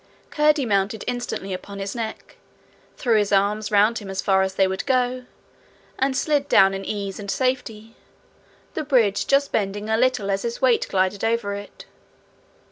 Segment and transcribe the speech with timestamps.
[0.31, 2.37] Curdie mounted instantly upon his neck,
[2.97, 5.25] threw his arms round him as far as they would go,
[5.99, 7.95] and slid down in ease and safety,
[8.73, 11.85] the bridge just bending a little as his weight glided over it.